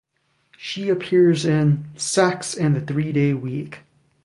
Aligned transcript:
She 0.57 0.89
appears 0.89 1.45
in 1.45 1.85
'Sex 1.95 2.55
and 2.55 2.75
the 2.75 2.81
Three 2.81 3.11
Day 3.11 3.35
Week'. 3.35 3.81